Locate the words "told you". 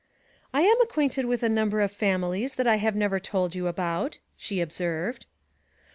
3.19-3.67